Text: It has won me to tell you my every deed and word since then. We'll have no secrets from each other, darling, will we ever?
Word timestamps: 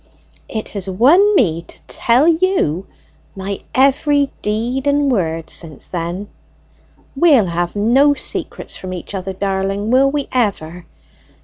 It 0.49 0.69
has 0.69 0.89
won 0.89 1.35
me 1.35 1.61
to 1.61 1.79
tell 1.83 2.27
you 2.27 2.87
my 3.35 3.59
every 3.75 4.31
deed 4.41 4.87
and 4.87 5.11
word 5.11 5.47
since 5.51 5.85
then. 5.85 6.27
We'll 7.15 7.45
have 7.45 7.75
no 7.75 8.15
secrets 8.15 8.75
from 8.75 8.93
each 8.93 9.13
other, 9.13 9.33
darling, 9.33 9.91
will 9.91 10.09
we 10.09 10.27
ever? 10.31 10.87